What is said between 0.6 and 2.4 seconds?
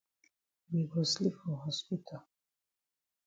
We go sleep for hospital.